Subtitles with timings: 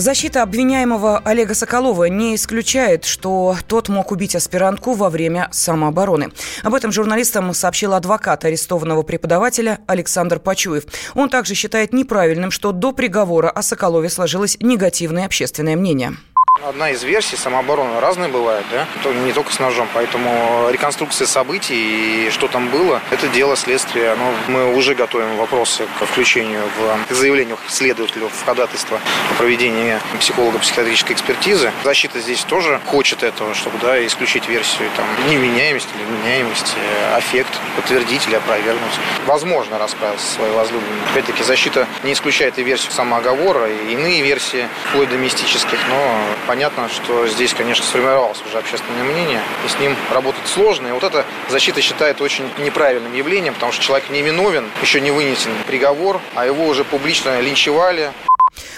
[0.00, 6.30] Защита обвиняемого Олега Соколова не исключает, что тот мог убить аспирантку во время самообороны.
[6.62, 10.84] Об этом журналистам сообщил адвокат арестованного преподавателя Александр Почуев.
[11.14, 16.16] Он также считает неправильным, что до приговора о Соколове сложилось негативное общественное мнение.
[16.62, 18.86] Одна из версий самообороны разные бывают, да,
[19.24, 24.14] не только с ножом, поэтому реконструкция событий и что там было, это дело следствия.
[24.14, 26.62] Но мы уже готовим вопросы к включению
[27.08, 31.72] в заявлениях следователю в ходатайство о проведении психолого-психиатрической экспертизы.
[31.82, 36.76] Защита здесь тоже хочет этого, чтобы да, исключить версию там, невменяемости или вменяемости,
[37.14, 38.92] аффект, подтвердить или опровергнуть.
[39.24, 41.00] Возможно, расправился со своей возлюбленной.
[41.10, 46.88] Опять-таки, защита не исключает и версию самооговора, и иные версии, вплоть до мистических, но понятно,
[46.88, 50.88] что здесь, конечно, сформировалось уже общественное мнение, и с ним работать сложно.
[50.88, 54.20] И вот эта защита считает очень неправильным явлением, потому что человек не
[54.82, 58.10] еще не вынесен приговор, а его уже публично линчевали.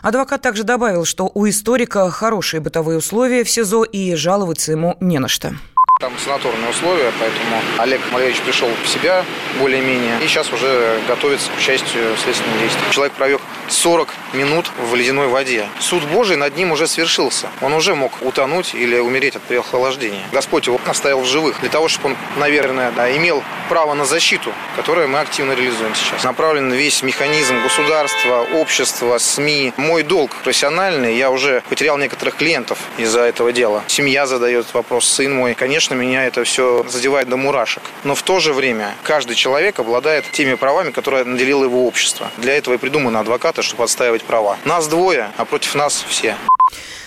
[0.00, 5.18] Адвокат также добавил, что у историка хорошие бытовые условия в СИЗО и жаловаться ему не
[5.18, 5.56] на что.
[5.98, 9.24] Там санаторные условия, поэтому Олег Малевич пришел в себя
[9.58, 12.84] более-менее и сейчас уже готовится к участию в следственном действии.
[12.90, 15.66] Человек провел 40 минут в ледяной воде.
[15.80, 17.48] Суд Божий над ним уже свершился.
[17.62, 20.22] Он уже мог утонуть или умереть от переохлаждения.
[20.32, 24.52] Господь его оставил в живых для того, чтобы он, наверное, да, имел право на защиту,
[24.76, 26.22] которое мы активно реализуем сейчас.
[26.24, 29.72] Направлен весь механизм государства, общества, СМИ.
[29.78, 33.82] Мой долг профессиональный, я уже потерял некоторых клиентов из-за этого дела.
[33.86, 35.54] Семья задает вопрос, сын мой.
[35.54, 37.82] Конечно, меня это все задевает до мурашек.
[38.04, 42.30] Но в то же время каждый человек обладает теми правами, которые наделило его общество.
[42.38, 44.56] Для этого и придуманы адвокаты, чтобы отстаивать права.
[44.64, 46.36] Нас двое, а против нас все.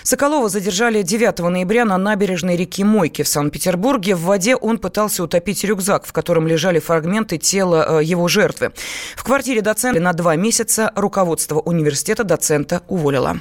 [0.02, 4.14] Соколова задержали 9 ноября на набережной реки Мойки в Санкт-Петербурге.
[4.14, 8.72] В воде он пытался утопить рюкзак, в котором лежали фрагменты тела э, его жертвы.
[9.16, 13.38] В квартире доцента на два месяца руководство университета доцента уволило.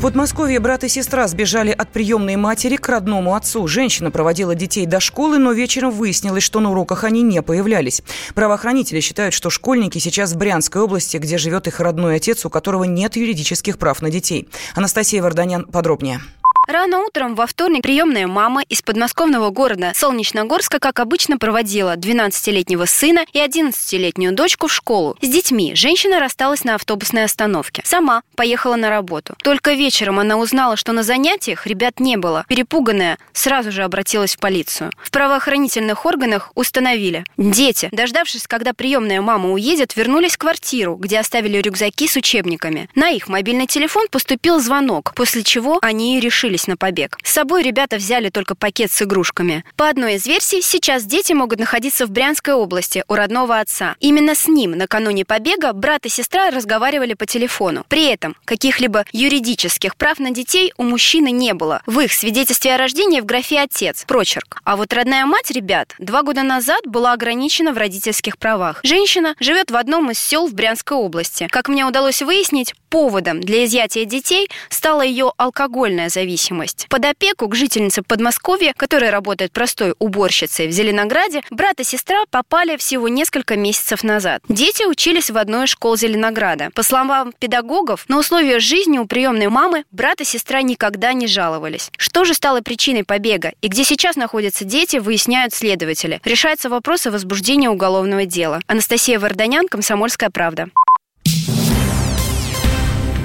[0.00, 3.66] В Подмосковье брат и сестра сбежали от приемной матери к родному отцу.
[3.66, 8.02] Женщина проводила детей до школы, но вечером выяснилось, что на уроках они не появлялись.
[8.34, 12.84] Правоохранители считают, что школьники сейчас в Брянской области, где живет их родной отец, у которого
[12.84, 14.48] нет юридических прав на детей.
[14.74, 16.22] Анастасия Варданян подробнее.
[16.70, 23.24] Рано утром во вторник приемная мама из подмосковного города Солнечногорска, как обычно, проводила 12-летнего сына
[23.32, 25.16] и 11-летнюю дочку в школу.
[25.20, 27.82] С детьми женщина рассталась на автобусной остановке.
[27.84, 29.34] Сама поехала на работу.
[29.42, 32.44] Только вечером она узнала, что на занятиях ребят не было.
[32.46, 34.92] Перепуганная, сразу же обратилась в полицию.
[35.02, 37.24] В правоохранительных органах установили.
[37.36, 42.88] Дети, дождавшись, когда приемная мама уедет, вернулись в квартиру, где оставили рюкзаки с учебниками.
[42.94, 47.18] На их мобильный телефон поступил звонок, после чего они и решились решились на побег.
[47.22, 49.64] С собой ребята взяли только пакет с игрушками.
[49.76, 53.96] По одной из версий, сейчас дети могут находиться в Брянской области у родного отца.
[54.00, 57.84] Именно с ним накануне побега брат и сестра разговаривали по телефону.
[57.88, 61.82] При этом каких-либо юридических прав на детей у мужчины не было.
[61.86, 64.60] В их свидетельстве о рождении в графе «отец»– прочерк.
[64.64, 68.80] А вот родная мать ребят два года назад была ограничена в родительских правах.
[68.82, 71.48] Женщина живет в одном из сел в Брянской области.
[71.50, 76.86] Как мне удалось выяснить, поводом для изъятия детей стала ее алкогольная зависимость.
[76.90, 82.76] Под опеку к жительнице Подмосковья, которая работает простой уборщицей в Зеленограде, брат и сестра попали
[82.76, 84.42] всего несколько месяцев назад.
[84.48, 86.70] Дети учились в одной из школ Зеленограда.
[86.74, 91.90] По словам педагогов, на условия жизни у приемной мамы брат и сестра никогда не жаловались.
[91.96, 96.20] Что же стало причиной побега и где сейчас находятся дети, выясняют следователи.
[96.24, 98.60] Решается вопрос о возбуждении уголовного дела.
[98.66, 100.68] Анастасия Варданян, Комсомольская правда.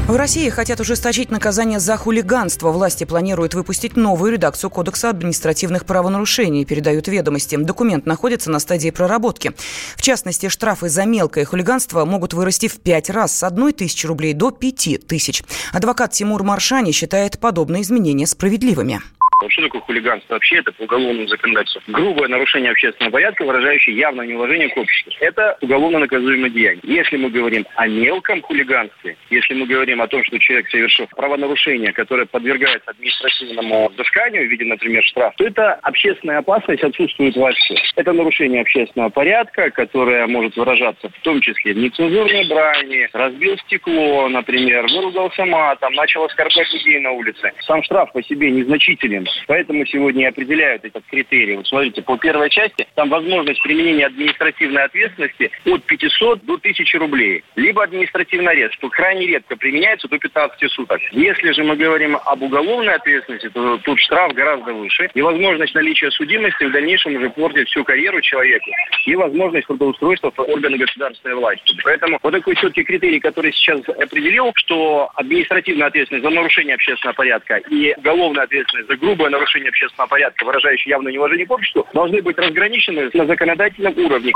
[0.08, 2.72] В России хотят ужесточить наказание за хулиганство.
[2.72, 7.56] Власти планируют выпустить новую редакцию Кодекса административных правонарушений, передают ведомости.
[7.56, 9.54] Документ находится на стадии проработки.
[9.96, 14.34] В частности, штрафы за мелкое хулиганство могут вырасти в пять раз с одной тысячи рублей
[14.34, 15.44] до пяти тысяч.
[15.74, 19.02] Адвокат Тимур Маршани считает подобные изменения справедливыми.
[19.50, 20.35] Что такое хулиганство?
[20.35, 21.81] Вообще это по уголовному законодательству.
[21.88, 25.12] Грубое нарушение общественного порядка, выражающее явное неуважение к обществу.
[25.19, 26.81] Это уголовно наказуемое деяние.
[26.84, 31.91] Если мы говорим о мелком хулиганстве, если мы говорим о том, что человек совершил правонарушение,
[31.91, 37.76] которое подвергается административному взысканию в виде, например, штрафа, то это общественная опасность отсутствует вообще.
[37.97, 44.29] Это нарушение общественного порядка, которое может выражаться в том числе в нецензурной брани, разбил стекло,
[44.29, 47.52] например, выругался матом, начал оскорблять людей на улице.
[47.67, 49.46] Сам штраф по себе незначителен законом.
[49.48, 51.58] Поэтому сегодня определяют этот критерий.
[51.58, 57.44] Вот смотрите, по первой части там возможность применения административной ответственности от 500 до 1000 рублей.
[57.56, 61.00] Либо административный арест, что крайне редко применяется до 15 суток.
[61.12, 65.10] Если же мы говорим об уголовной ответственности, то тут штраф гораздо выше.
[65.14, 68.66] И возможность наличия судимости в дальнейшем уже портит всю карьеру человека.
[69.06, 71.76] И возможность трудоустройства в органы государственной власти.
[71.84, 77.58] Поэтому вот такой четкий критерий, который сейчас определил, что административная ответственность за нарушение общественного порядка
[77.70, 82.38] и уголовная ответственность за грубое нарушение общественного порядка, выражающее явное неуважение к обществу, должны быть
[82.38, 84.34] разграничены на законодательном уровне.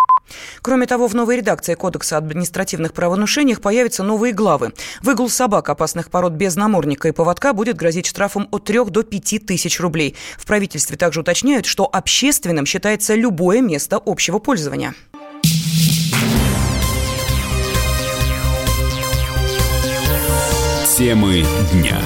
[0.62, 4.72] Кроме того, в новой редакции Кодекса об административных правонарушениях появятся новые главы.
[5.02, 9.46] Выгул собак опасных пород без намордника и поводка будет грозить штрафом от 3 до 5
[9.46, 10.16] тысяч рублей.
[10.38, 14.94] В правительстве также уточняют, что общественным считается любое место общего пользования.
[20.98, 21.98] Темы дня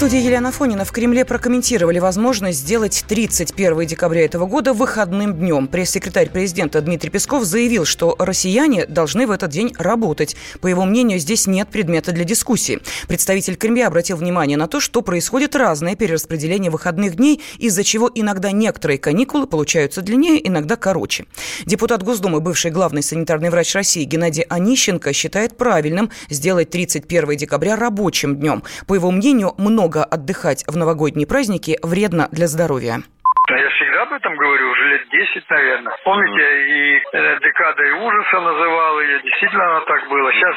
[0.00, 5.68] студии Елена Фонина в Кремле прокомментировали возможность сделать 31 декабря этого года выходным днем.
[5.68, 10.36] Пресс-секретарь президента Дмитрий Песков заявил, что россияне должны в этот день работать.
[10.62, 12.80] По его мнению, здесь нет предмета для дискуссии.
[13.08, 18.52] Представитель Кремля обратил внимание на то, что происходит разное перераспределение выходных дней, из-за чего иногда
[18.52, 21.26] некоторые каникулы получаются длиннее, иногда короче.
[21.66, 28.36] Депутат Госдумы, бывший главный санитарный врач России Геннадий Онищенко считает правильным сделать 31 декабря рабочим
[28.36, 28.62] днем.
[28.86, 33.02] По его мнению, много много отдыхать в новогодние праздники вредно для здоровья.
[33.48, 35.92] Я всегда об этом говорю, уже лет 10, наверное.
[36.04, 40.32] Помните, и э, декадой ужаса называл ее, действительно оно так было.
[40.32, 40.54] Сейчас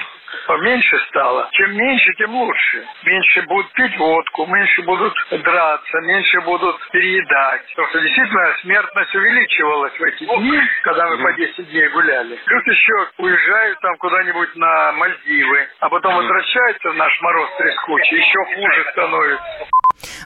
[0.47, 1.49] поменьше стало.
[1.51, 2.85] Чем меньше, тем лучше.
[3.03, 7.61] Меньше будут пить водку, меньше будут драться, меньше будут переедать.
[7.69, 12.39] Потому что действительно смертность увеличивалась в эти дни, когда мы по 10 дней гуляли.
[12.45, 18.39] Плюс еще уезжают там куда-нибудь на Мальдивы, а потом возвращаются в наш мороз трескучий, еще
[18.55, 19.67] хуже становится.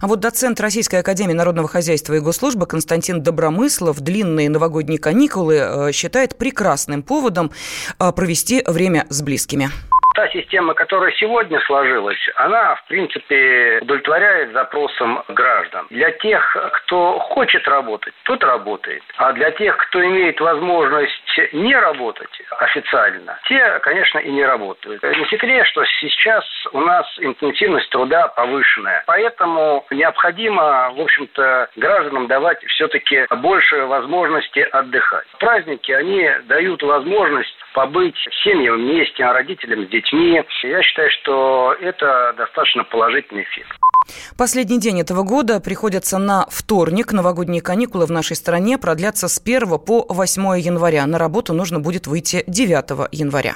[0.01, 5.91] А вот доцент Российской Академии Народного Хозяйства и Госслужбы Константин Добромыслов длинные новогодние каникулы э,
[5.91, 7.51] считает прекрасным поводом
[7.99, 9.69] э, провести время с близкими
[10.17, 15.85] та система, которая сегодня сложилась, она, в принципе, удовлетворяет запросам граждан.
[15.91, 19.03] Для тех, кто хочет работать, тот работает.
[19.17, 25.03] А для тех, кто имеет возможность не работать официально, те, конечно, и не работают.
[25.03, 29.03] Не секрет, что сейчас у нас интенсивность труда повышенная.
[29.05, 35.27] Поэтому необходимо, в общем-то, гражданам давать все-таки больше возможности отдыхать.
[35.37, 40.41] Праздники, они дают возможность побыть семьям вместе, родителям с детьми.
[40.63, 43.77] Я считаю, что это достаточно положительный эффект.
[44.35, 47.13] Последний день этого года приходится на вторник.
[47.13, 51.05] Новогодние каникулы в нашей стране продлятся с 1 по 8 января.
[51.05, 53.53] На работу нужно будет выйти 9 января.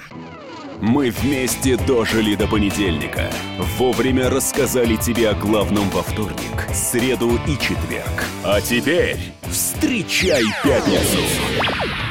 [0.81, 3.31] Мы вместе дожили до понедельника.
[3.79, 8.25] Вовремя рассказали тебе о главном во вторник, среду и четверг.
[8.45, 9.17] А теперь
[9.49, 12.10] встречай пятницу!